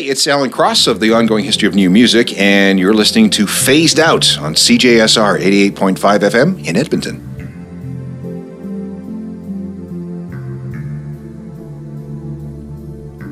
[0.00, 4.00] It's Alan Cross of the Ongoing History of New Music, and you're listening to Phased
[4.00, 7.20] Out on CJSR 88.5 FM in Edmonton.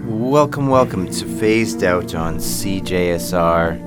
[0.09, 3.79] welcome, welcome to Phased Out on CJSR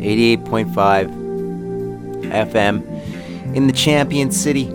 [0.00, 4.68] 88.5 FM in the champion city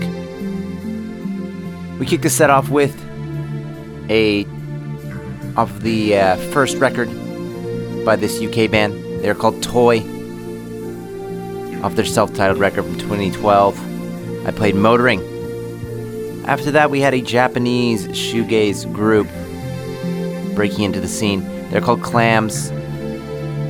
[2.00, 2.94] We kick the set off with
[4.10, 4.46] a
[5.56, 7.08] off the uh, first record
[8.06, 8.94] by this UK band.
[9.24, 10.00] They're called Toy.
[11.84, 14.48] Off their self titled record from 2012.
[14.48, 15.22] I played Motoring.
[16.46, 19.28] After that, we had a Japanese shoegaze group
[20.55, 21.43] breaking into the scene.
[21.69, 22.72] They're called Clams.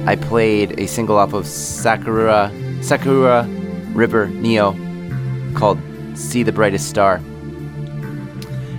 [0.06, 3.48] I played a single off of Sakura, Sakura
[3.94, 4.74] River Neo
[5.56, 5.80] called
[6.16, 7.22] See the Brightest Star.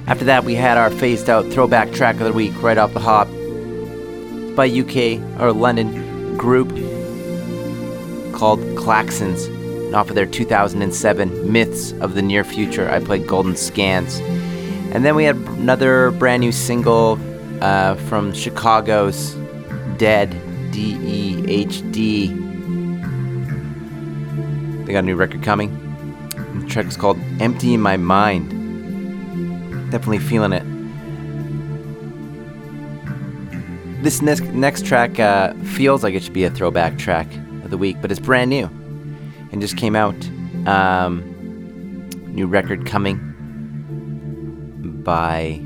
[0.06, 3.00] After that, we had our phased out throwback track of the week right off the
[3.00, 3.26] hop
[4.54, 6.68] by UK or London group
[8.34, 13.56] called Klaxons And off of their 2007 Myths of the Near Future, I played Golden
[13.56, 14.20] Skans.
[14.92, 17.16] And then we had another brand new single
[17.60, 19.34] uh, from Chicago's
[19.96, 20.30] Dehd,
[20.72, 22.28] D E H D.
[24.84, 25.80] They got a new record coming.
[26.60, 28.50] The track's called Empty in My Mind.
[29.90, 30.64] Definitely feeling it.
[34.02, 37.26] This next next track uh, feels like it should be a throwback track
[37.64, 38.66] of the week, but it's brand new
[39.52, 40.14] and just came out.
[40.66, 41.22] Um,
[42.26, 43.18] new record coming
[45.04, 45.60] by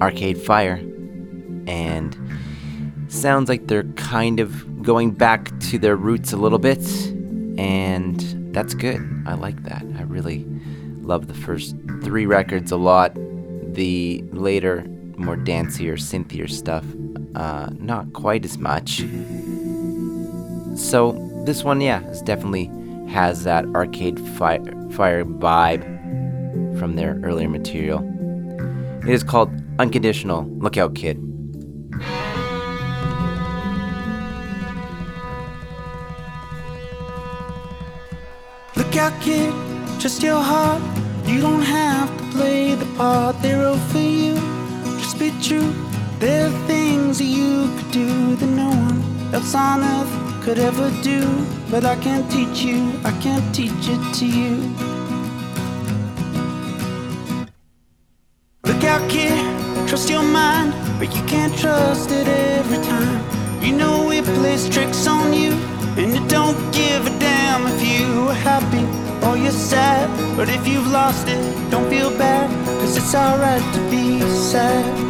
[0.00, 0.76] Arcade Fire,
[1.66, 2.16] and
[3.08, 6.84] sounds like they're kind of going back to their roots a little bit,
[7.58, 8.20] and
[8.54, 9.00] that's good.
[9.26, 9.84] I like that.
[9.98, 10.46] I really
[11.02, 13.12] love the first three records a lot.
[13.74, 14.84] The later,
[15.16, 16.84] more dancier, synthier stuff,
[17.34, 19.04] uh, not quite as much.
[20.76, 21.12] So
[21.44, 22.70] this one, yeah, is definitely
[23.10, 25.84] has that arcade fire, fire vibe
[26.78, 28.06] from their earlier material.
[29.02, 30.44] It is called Unconditional.
[30.58, 31.16] Look out, kid.
[38.76, 39.54] Look out, kid,
[39.98, 40.82] trust your heart.
[41.24, 44.34] You don't have to play the part they wrote for you.
[44.98, 45.72] Just be true.
[46.18, 50.90] There are things that you could do that no one else on earth could ever
[51.02, 51.26] do.
[51.70, 54.56] But I can't teach you, I can't teach it to you.
[58.64, 59.29] Look out, kid,
[60.08, 63.20] your mind, but you can't trust it every time.
[63.60, 65.52] You know it plays tricks on you,
[65.98, 68.84] and it don't give a damn if you are happy
[69.26, 70.08] or you're sad.
[70.36, 72.48] But if you've lost it, don't feel bad,
[72.80, 75.09] cause it's alright to be sad.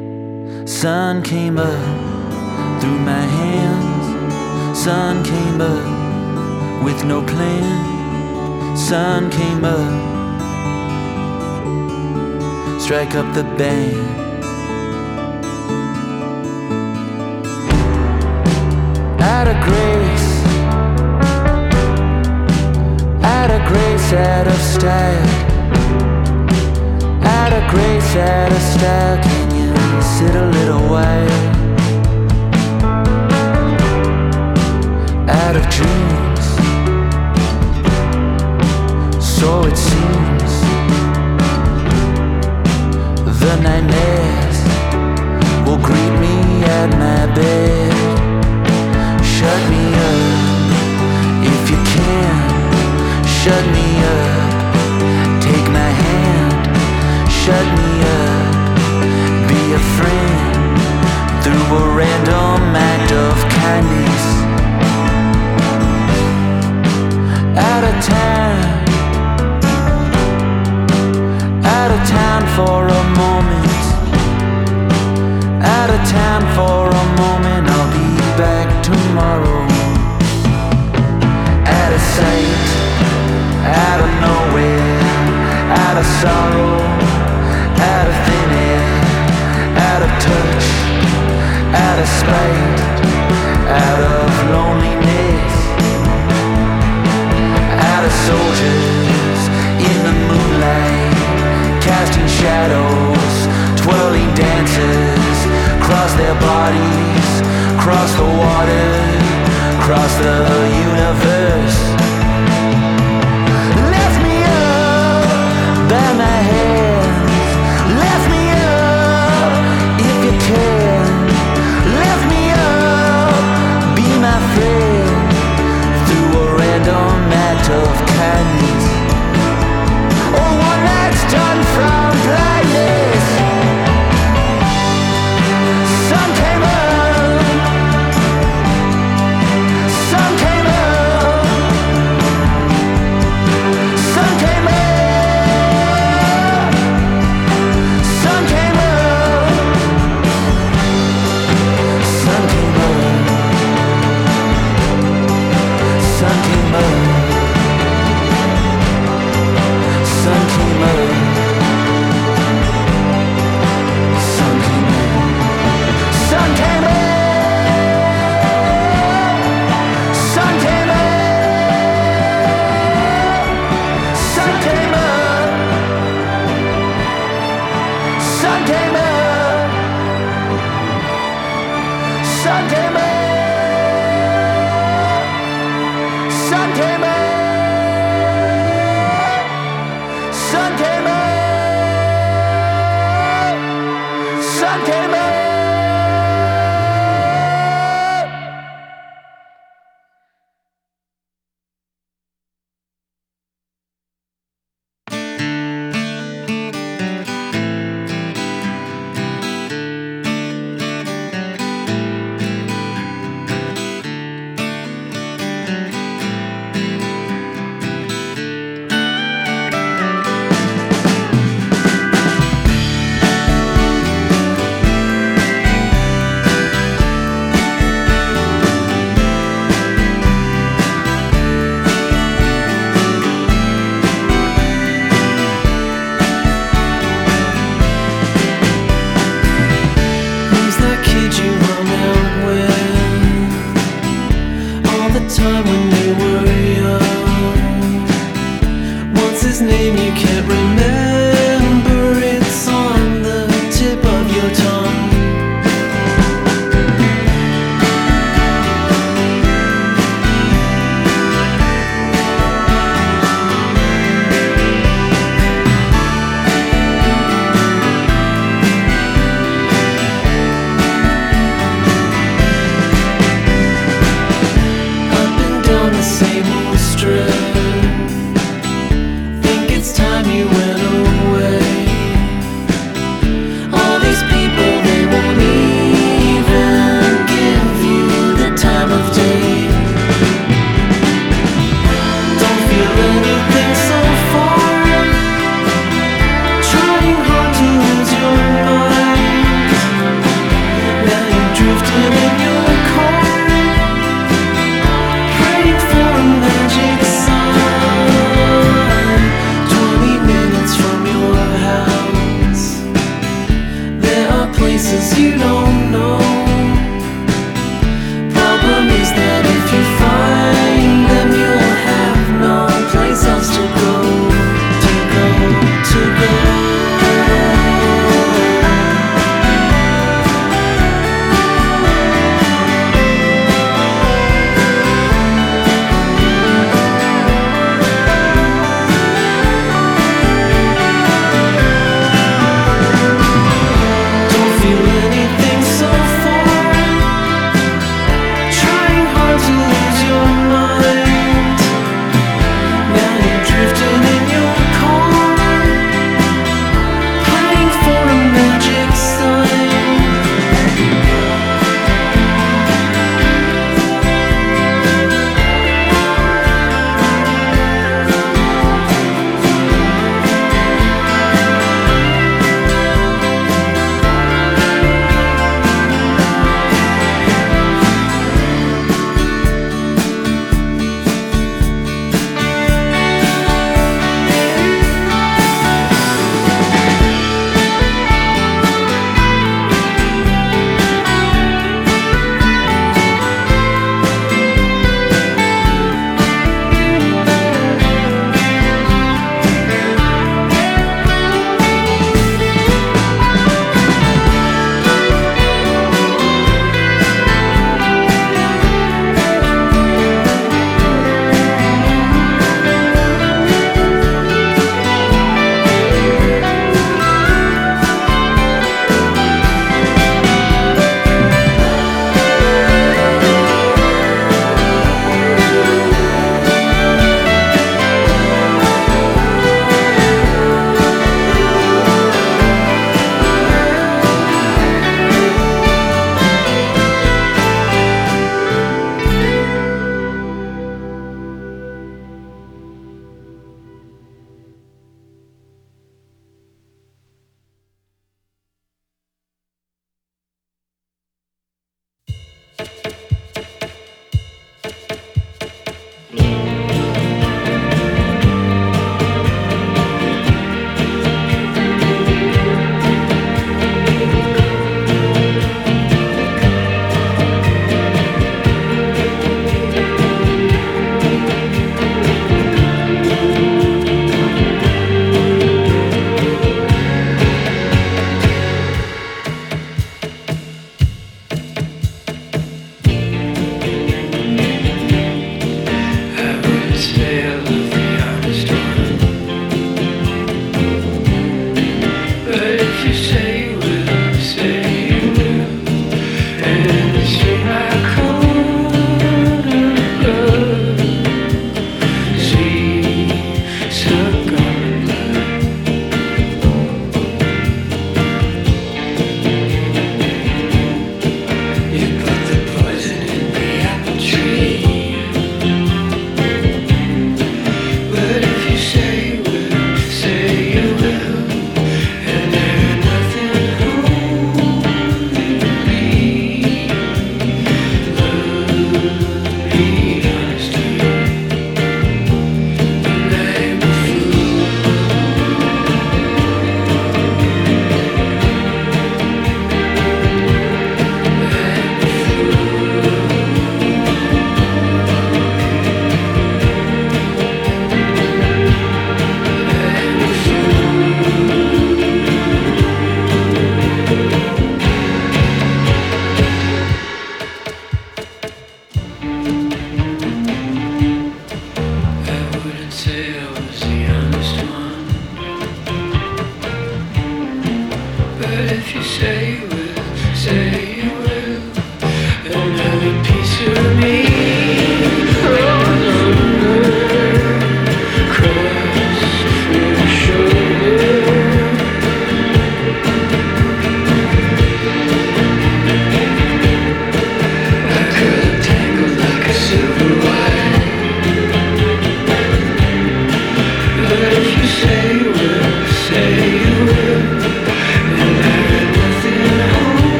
[0.65, 4.77] Sun came up through my hands.
[4.77, 8.77] Sun came up with no plan.
[8.77, 9.91] Sun came up.
[12.81, 14.19] Strike up the band.
[19.21, 20.31] Out of grace
[23.41, 25.27] out of grace, out of style.
[27.23, 29.40] Out of grace, out of style.
[30.01, 31.39] Sit a little while?
[35.29, 36.45] Out of dreams,
[39.23, 40.53] so it seems.
[43.41, 44.59] The nightmares
[45.65, 47.93] will greet me at my bed.
[49.23, 50.51] Shut me up
[51.53, 52.51] if you can
[53.43, 55.41] shut me up.
[55.41, 57.90] Take my hand, shut me
[59.73, 64.25] a friend through a random act of kindness.
[67.57, 68.59] Out of town,
[71.63, 73.83] out of town for a moment.
[75.63, 79.61] Out of town for a moment, I'll be back tomorrow.
[81.65, 82.71] Out of sight
[83.63, 84.99] out of nowhere,
[85.83, 86.90] out of sorrow,
[90.21, 90.65] touch,
[91.73, 92.81] out of spite,
[93.65, 95.55] out of loneliness,
[97.89, 99.39] out of soldiers
[99.89, 103.33] in the moonlight, casting shadows,
[103.81, 105.37] twirling dances,
[105.81, 107.29] cross their bodies,
[107.81, 108.89] cross the water,
[109.81, 110.37] cross the
[110.85, 112.10] universe.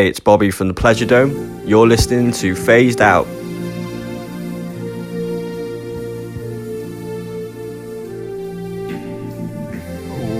[0.00, 1.62] Hey, it's Bobby from the Pleasure Dome.
[1.66, 3.26] You're listening to Phased Out.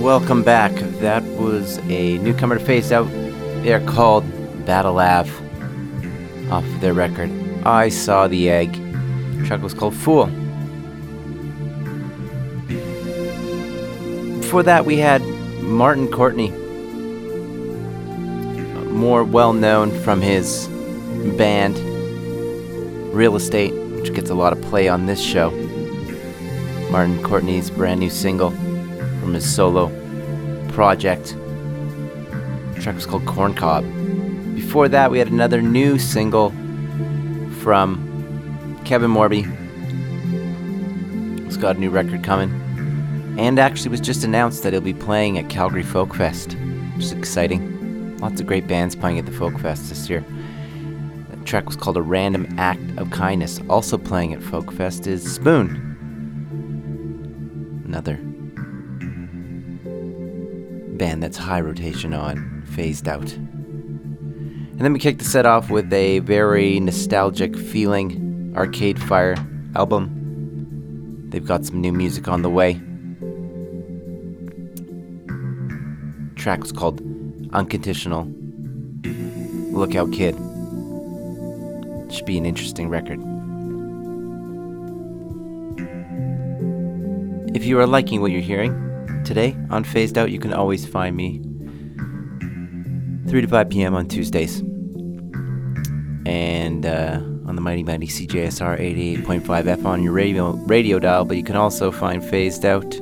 [0.00, 0.72] Welcome back.
[1.02, 3.06] That was a newcomer to Phased Out.
[3.62, 4.24] They're called
[4.64, 5.30] Battle Ave
[6.50, 7.30] off their record.
[7.66, 8.72] I Saw the Egg.
[8.72, 10.24] The track was called Fool.
[14.38, 15.20] Before that, we had
[15.60, 16.50] Martin Courtney,
[19.00, 20.68] more well known from his
[21.38, 21.78] band
[23.14, 25.50] Real Estate, which gets a lot of play on this show.
[26.90, 29.88] Martin Courtney's brand new single from his solo
[30.68, 31.34] project.
[32.74, 33.84] The track was called Corn Cob.
[34.54, 36.50] Before that, we had another new single
[37.60, 39.46] from Kevin Morby.
[41.46, 42.50] He's got a new record coming.
[43.38, 46.52] And actually was just announced that he'll be playing at Calgary Folk Fest,
[46.94, 47.69] which is exciting.
[48.20, 50.24] Lots of great bands playing at the Folk Fest this year.
[51.30, 53.60] The track was called A Random Act of Kindness.
[53.68, 55.86] Also playing at Folk Fest is Spoon.
[57.86, 58.18] Another
[60.96, 63.32] band that's high rotation on, phased out.
[63.32, 69.36] And then we kicked the set off with a very nostalgic feeling Arcade Fire
[69.74, 71.26] album.
[71.30, 72.80] They've got some new music on the way.
[76.40, 77.02] track was called
[77.52, 78.24] Unconditional.
[79.72, 80.36] Lookout Kid.
[82.12, 83.20] Should be an interesting record.
[87.54, 91.16] If you are liking what you're hearing today on Phased Out, you can always find
[91.16, 91.40] me
[93.28, 93.94] 3 to 5 p.m.
[93.94, 94.60] on Tuesdays.
[96.26, 98.78] And uh, on the Mighty Mighty CJSR
[99.24, 103.00] 88.5 F on your radio, radio dial, but you can also find Phased Out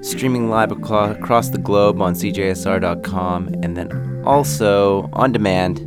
[0.00, 5.78] streaming live across the globe on CJSR.com and then also on demand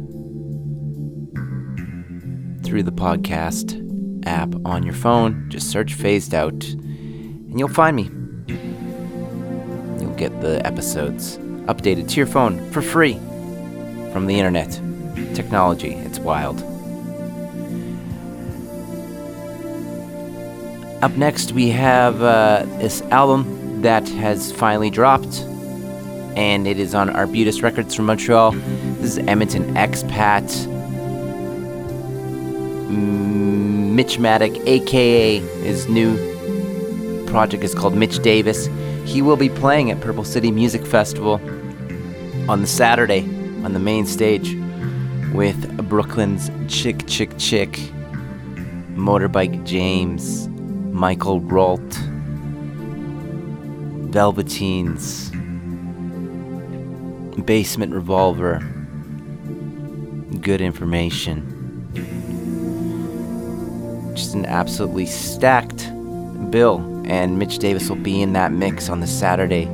[2.66, 3.78] through the podcast
[4.26, 5.46] app on your phone.
[5.50, 8.10] Just search Phased Out and you'll find me.
[10.02, 11.38] You'll get the episodes
[11.68, 13.14] updated to your phone for free
[14.12, 14.72] from the internet.
[15.36, 16.62] Technology, it's wild.
[21.02, 25.42] Up next, we have uh, this album that has finally dropped,
[26.36, 28.52] and it is on Arbutus Records from Montreal.
[28.52, 30.50] This is Edmonton expat
[33.96, 36.16] Mitchmatic, aka his new
[37.28, 38.68] project is called Mitch Davis.
[39.06, 41.34] He will be playing at Purple City Music Festival
[42.50, 43.22] on the Saturday
[43.64, 44.56] on the main stage
[45.34, 47.80] with Brooklyn's Chick Chick Chick,
[48.96, 50.48] Motorbike James,
[50.92, 52.21] Michael Rault.
[54.12, 55.32] Velveteens,
[57.46, 58.60] Basement Revolver,
[60.42, 61.48] Good Information.
[64.14, 65.90] Just an absolutely stacked
[66.52, 69.70] bill, and Mitch Davis will be in that mix on the Saturday,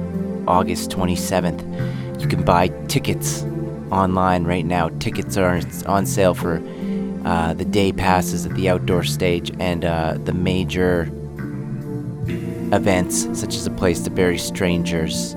[0.47, 2.21] August 27th.
[2.21, 3.43] You can buy tickets
[3.91, 4.89] online right now.
[4.99, 6.61] Tickets are on sale for
[7.25, 11.11] uh, the day passes at the outdoor stage and uh, the major
[12.73, 15.33] events such as a place to bury strangers,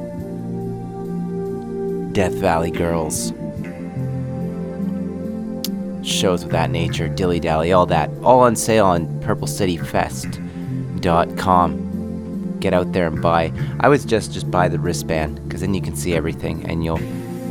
[2.13, 3.33] Death Valley Girls,
[6.03, 11.87] shows of that nature, Dilly Dally, all that, all on sale on purplecityfest.com.
[12.61, 13.53] Get out there and buy.
[13.81, 17.01] I would just just buy the wristband because then you can see everything and you'll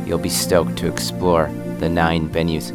[0.06, 2.72] you'll be stoked to explore the nine venues.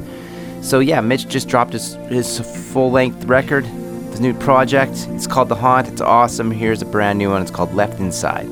[0.63, 3.65] So yeah, Mitch just dropped his his full length record
[4.19, 5.07] new project.
[5.11, 5.87] It's called The Haunt.
[5.87, 6.51] It's awesome.
[6.51, 7.41] Here's a brand new one.
[7.41, 8.49] It's called Left Inside.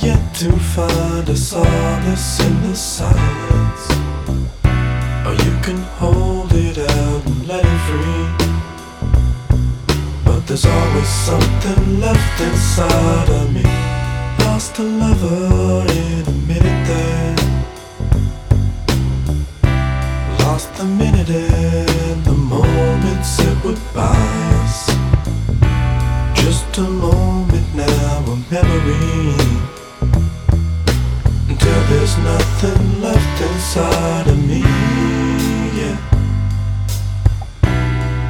[0.00, 3.90] Yet to find a solace in the silence.
[5.26, 8.28] Or you can hold it out and let it free.
[10.24, 13.85] But there's always something left inside of me
[14.56, 17.36] lost a lover in a minute there.
[20.38, 24.86] Lost the minute and the moments it would us.
[26.42, 29.36] Just a moment now, a memory.
[31.50, 34.62] Until there's nothing left inside of me.
[35.78, 35.98] Yeah.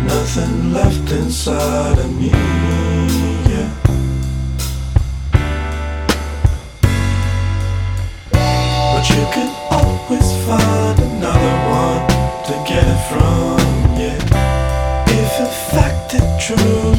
[0.03, 3.26] Nothing left inside of me.
[16.47, 16.96] true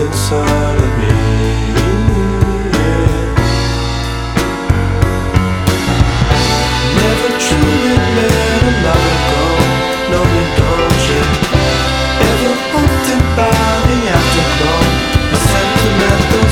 [0.00, 1.06] inside of me.
[2.74, 3.34] Yeah.
[6.98, 9.18] Never truly a lover
[10.10, 11.04] no you don't?
[12.28, 13.54] Ever haunted by
[13.88, 14.82] the afterglow?
[15.50, 16.46] Sentimental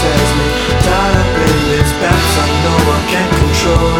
[0.00, 0.46] says me,
[0.86, 1.92] tied up in these
[2.38, 3.99] I know I can't control.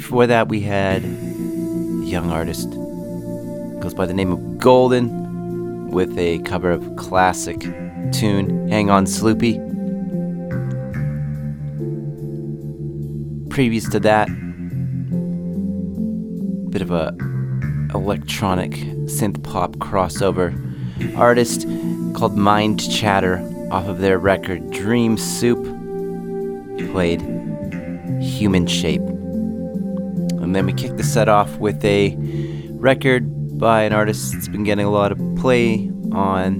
[0.00, 2.70] Before that, we had a young artist,
[3.80, 7.60] goes by the name of Golden, with a cover of classic
[8.10, 9.60] tune, Hang On Sloopy.
[13.50, 14.28] Previous to that,
[16.70, 17.14] bit of a
[17.94, 18.70] electronic
[19.04, 20.56] synth pop crossover
[21.14, 21.66] artist
[22.14, 23.38] called Mind Chatter
[23.70, 25.62] off of their record Dream Soup
[26.90, 27.20] played
[28.22, 29.02] Human Shape.
[30.50, 32.16] And then we kicked the set off with a
[32.70, 36.58] record by an artist that's been getting a lot of play on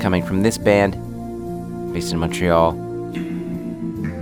[0.00, 0.92] coming from this band
[1.92, 2.90] based in Montreal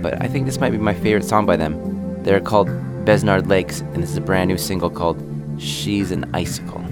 [0.01, 2.23] but I think this might be my favorite song by them.
[2.23, 2.67] They're called
[3.05, 5.21] Besnard Lakes, and this is a brand new single called
[5.57, 6.88] She's an Icicle.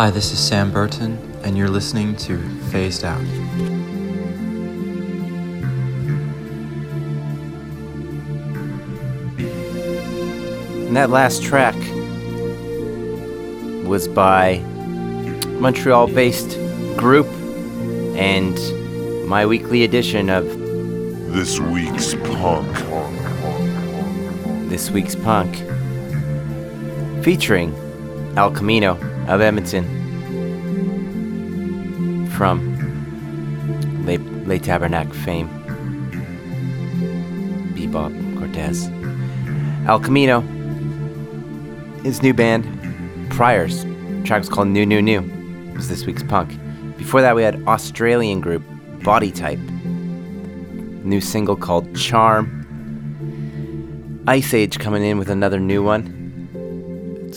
[0.00, 2.38] Hi, this is Sam Burton, and you're listening to
[2.70, 3.18] Phased Out.
[10.86, 11.74] And that last track
[13.84, 14.58] was by
[15.58, 16.56] Montreal based
[16.96, 17.26] group
[18.16, 18.56] and
[19.26, 20.44] my weekly edition of
[21.32, 22.72] This Week's Punk.
[24.70, 25.56] This Week's Punk,
[27.24, 27.74] featuring
[28.36, 29.84] Al Camino of Edmonton
[32.30, 32.74] from
[34.06, 35.48] Le, Le Tabernacle fame,
[37.74, 38.88] Bebop Cortez.
[39.86, 40.40] El Camino,
[42.02, 42.64] his new band,
[43.30, 43.84] Priors,
[44.24, 45.22] track was called New New New,
[45.74, 46.58] was this week's punk.
[46.96, 48.62] Before that, we had Australian group
[49.02, 52.54] Body Type, new single called Charm.
[54.26, 56.17] Iceage coming in with another new one.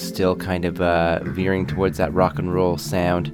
[0.01, 3.31] Still kind of uh, veering towards that rock and roll sound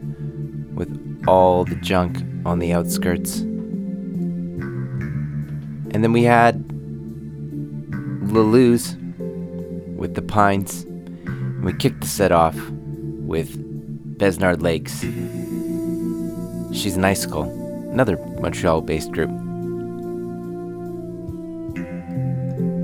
[0.76, 3.40] with all the junk on the outskirts.
[5.90, 6.64] And then we had
[8.32, 8.96] La Luz
[9.96, 10.84] with the Pines.
[10.84, 13.58] And we kicked the set off with
[14.18, 15.00] Besnard Lakes.
[16.78, 17.44] She's an icicle,
[17.92, 19.32] another Montreal based group.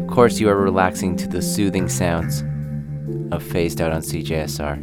[0.02, 2.44] Of course, you are relaxing to the soothing sounds
[3.34, 4.78] of Phased Out on CJSR.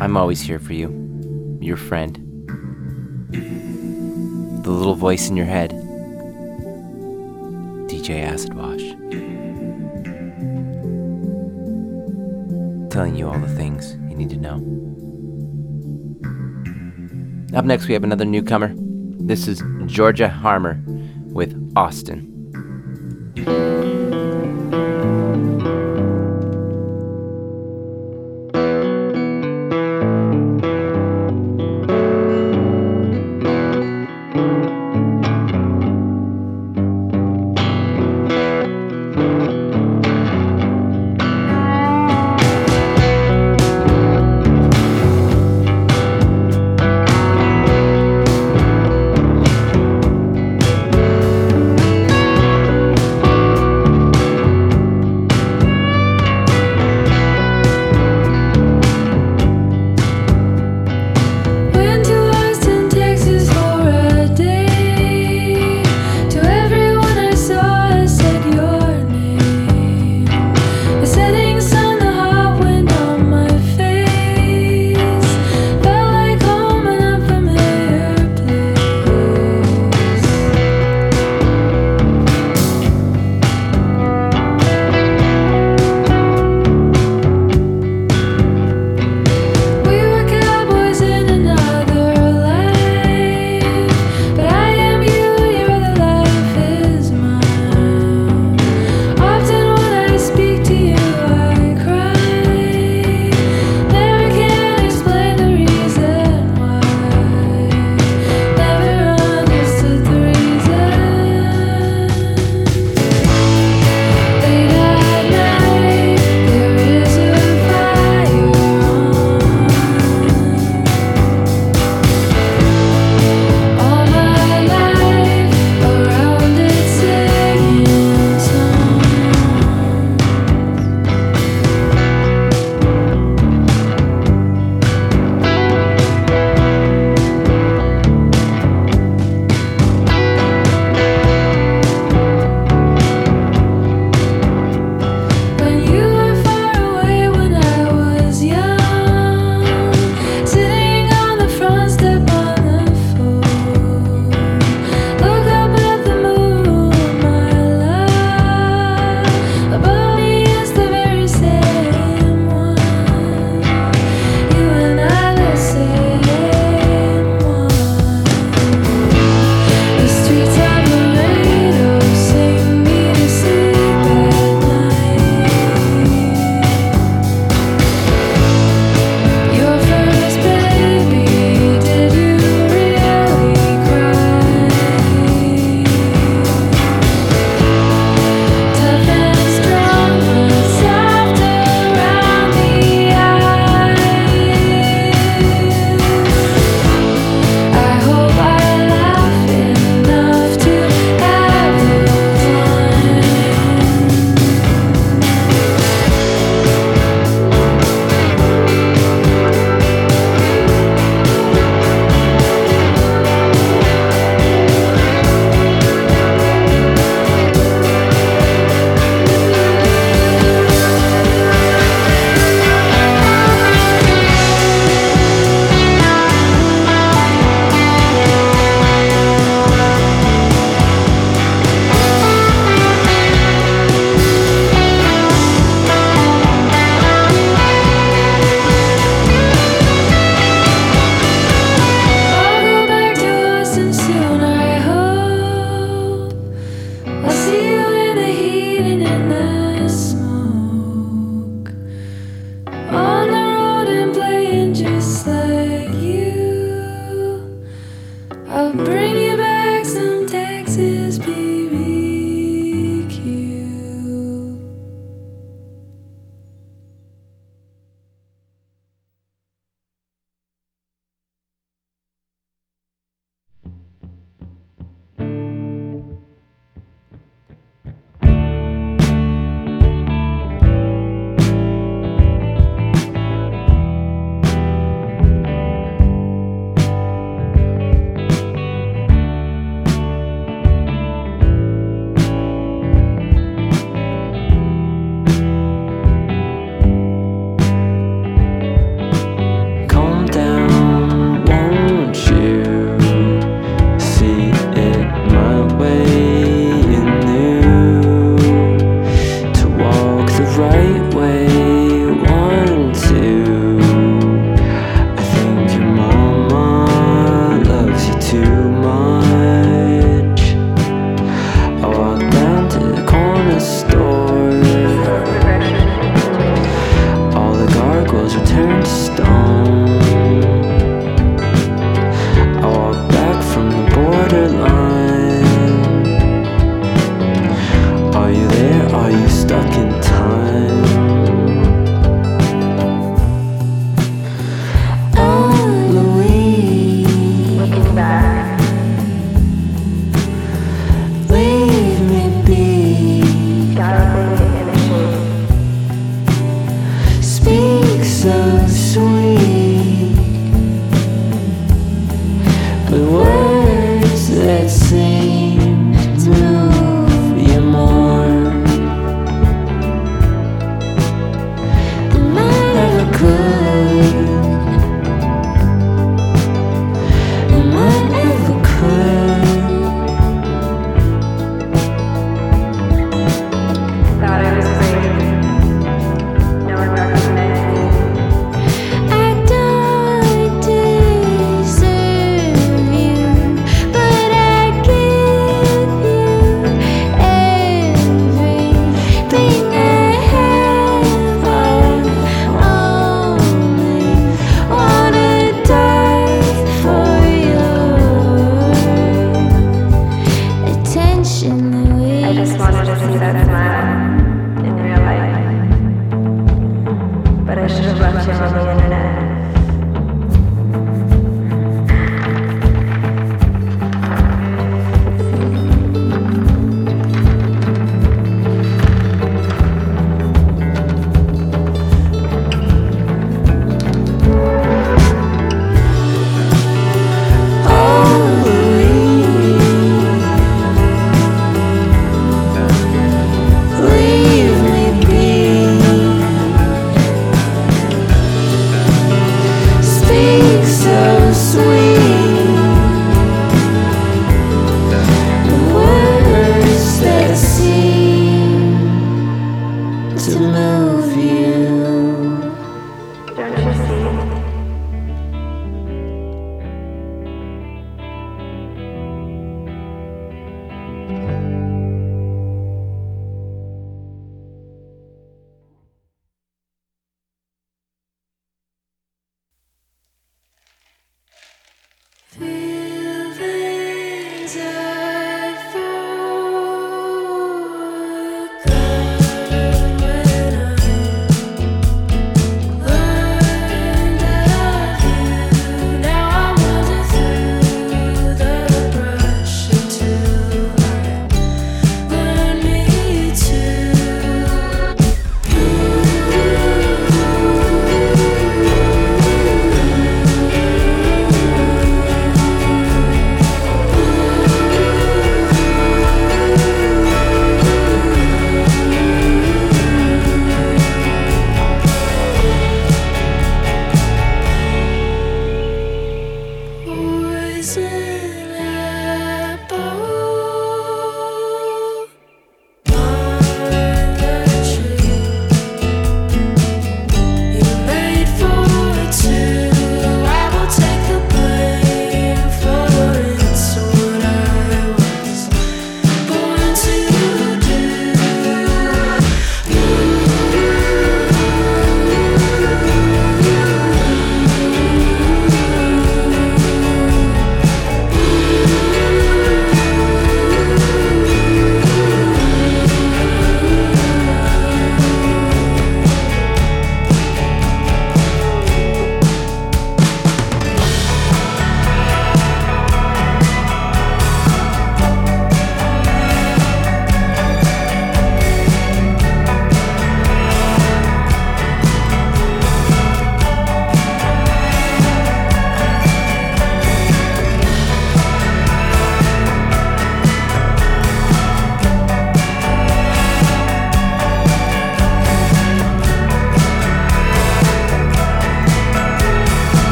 [0.00, 2.14] I'm always here for you, your friend.
[4.62, 5.72] The little voice in your head,
[7.88, 8.82] DJ Acid Wash.
[12.92, 14.64] Telling you all the things you need to know.
[17.56, 18.72] Up next, we have another newcomer.
[19.18, 20.80] This is Georgia Harmer
[21.32, 22.28] with Austin.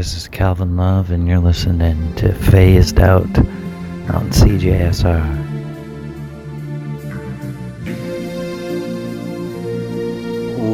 [0.00, 3.36] this is Calvin Love, and you're listening to Phased Out
[4.08, 5.20] on CJSR.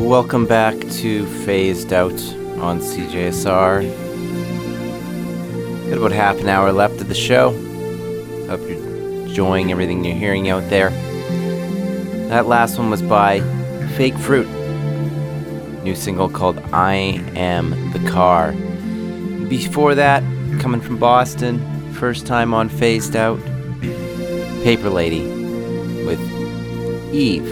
[0.06, 2.12] Welcome back to Phased Out
[2.60, 3.82] on CJSR.
[5.88, 7.50] Got about half an hour left of the show.
[8.46, 10.90] Hope you're enjoying everything you're hearing out there.
[12.28, 13.40] That last one was by
[13.96, 14.46] Fake Fruit.
[15.82, 16.94] New single called I
[17.34, 18.54] Am the Car.
[19.48, 20.24] Before that,
[20.59, 23.40] coming from Boston, first time on Phased Out,
[24.64, 25.20] Paper Lady
[26.05, 26.20] with
[27.14, 27.44] Eve.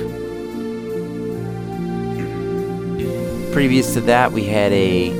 [3.52, 5.10] Previous to that, we had a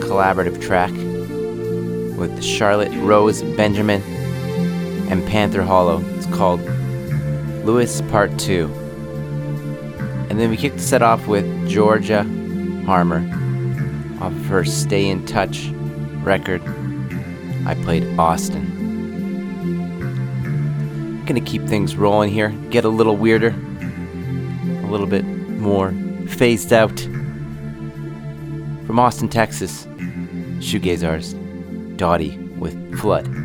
[0.00, 0.90] collaborative track
[2.18, 4.00] with Charlotte Rose Benjamin
[5.10, 6.02] and Panther Hollow.
[6.16, 6.62] It's called
[7.66, 8.64] Lewis Part 2.
[10.30, 12.22] And then we kicked the set off with Georgia
[12.86, 13.20] Harmer
[14.22, 15.74] off of her Stay in Touch
[16.22, 16.62] record.
[17.66, 18.78] I played Austin.
[21.26, 23.54] Gonna keep things rolling here, get a little weirder,
[24.82, 25.92] a little bit more
[26.26, 26.98] phased out.
[28.86, 29.86] From Austin, Texas,
[30.58, 31.36] shoegaze artist
[31.96, 33.39] Dottie with Flood.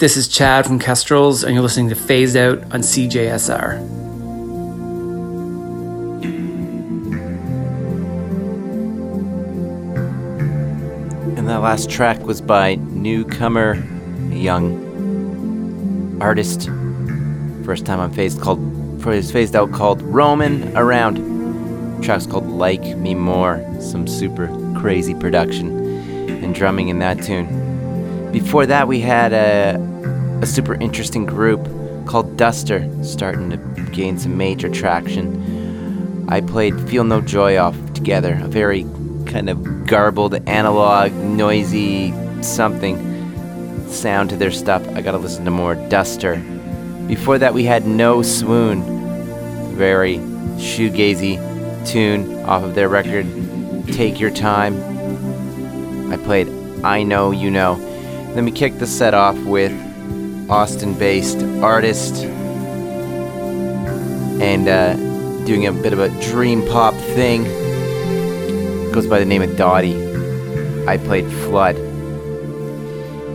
[0.00, 3.74] This is Chad from Kestrels, and you're listening to Phased Out on CJSR.
[11.36, 13.74] And that last track was by Newcomer,
[14.30, 16.70] young artist.
[17.66, 21.98] First time on Phased called phased out called Roman Around.
[21.98, 23.62] The track's called Like Me More.
[23.80, 24.48] Some super
[24.80, 25.78] crazy production
[26.42, 27.60] and drumming in that tune.
[28.32, 29.89] Before that we had a,
[30.42, 31.62] a super interesting group
[32.06, 33.56] called Duster starting to
[33.92, 36.26] gain some major traction.
[36.28, 38.84] I played Feel No Joy off together, a very
[39.26, 42.96] kind of garbled, analog, noisy something
[43.88, 44.86] sound to their stuff.
[44.96, 46.36] I gotta listen to more Duster.
[47.06, 48.82] Before that, we had No Swoon,
[49.76, 50.18] very
[50.56, 51.36] shoegazy
[51.86, 53.26] tune off of their record
[53.88, 54.80] Take Your Time.
[56.10, 56.48] I played
[56.82, 57.76] I Know You Know.
[58.34, 59.72] Then we kicked the set off with
[60.50, 62.24] Austin based artist
[64.42, 64.94] and uh,
[65.44, 67.44] doing a bit of a dream pop thing
[68.92, 69.94] goes by the name of Dottie.
[70.88, 71.76] I played Flood.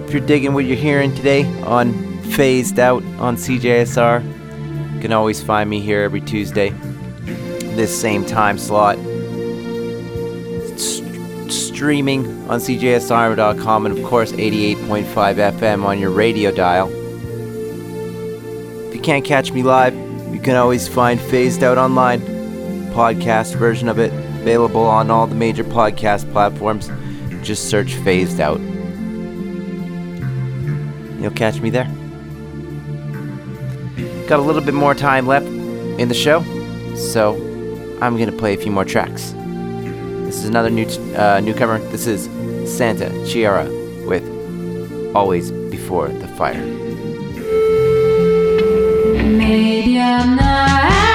[0.06, 1.94] If you're digging what you're hearing today on
[2.32, 6.70] Phased Out on CJSR, you can always find me here every Tuesday,
[7.76, 8.98] this same time slot.
[10.78, 17.05] St- streaming on CJSR.com and, of course, 88.5 FM on your radio dial.
[19.06, 19.94] Can't catch me live,
[20.34, 22.22] you can always find Phased Out online,
[22.92, 24.12] podcast version of it
[24.42, 26.90] available on all the major podcast platforms.
[27.44, 28.60] Just search Phased Out.
[31.22, 31.86] You'll catch me there.
[34.28, 36.42] Got a little bit more time left in the show,
[36.96, 37.36] so
[38.02, 39.34] I'm gonna play a few more tracks.
[40.26, 41.78] This is another new uh, newcomer.
[41.90, 42.28] This is
[42.68, 43.66] Santa Chiara
[44.08, 44.24] with
[45.16, 46.85] "Always Before the Fire."
[49.48, 51.15] Maybe I'm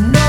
[0.00, 0.23] No.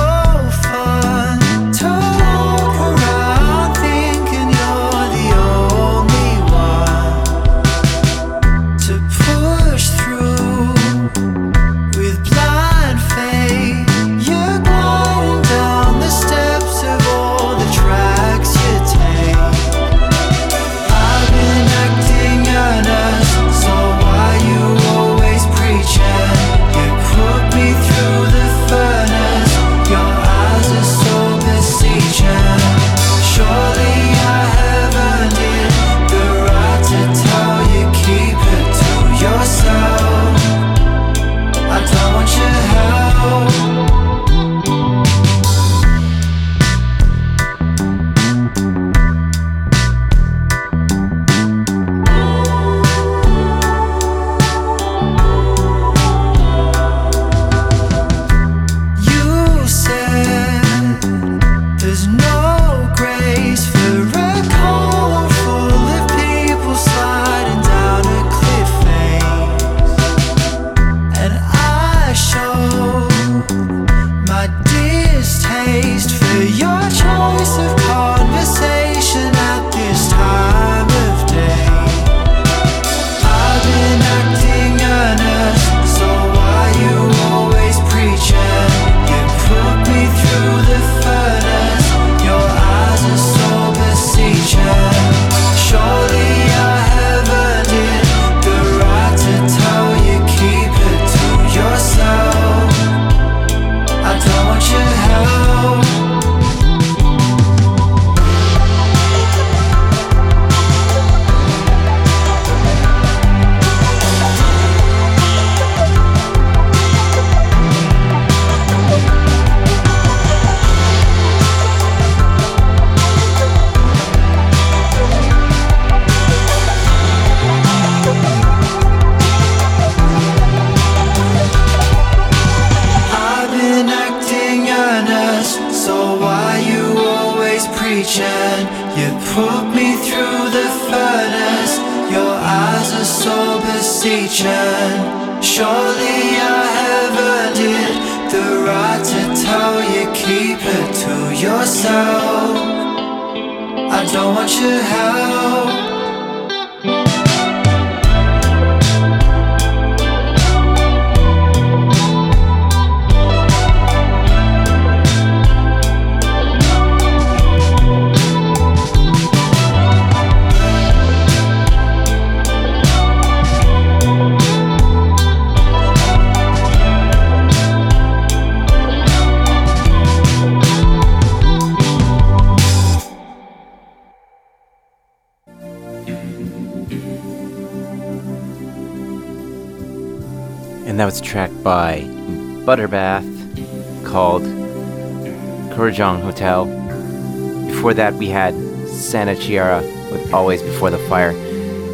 [197.95, 198.53] that, we had
[198.87, 199.81] Santa Chiara
[200.11, 201.33] with Always Before the Fire.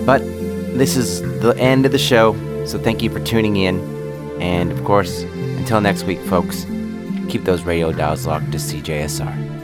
[0.06, 0.20] But
[0.78, 2.34] this is the end of the show,
[2.66, 3.80] so thank you for tuning in.
[4.42, 6.66] And of course, until next week, folks,
[7.30, 9.61] keep those radio dials locked to CJSR.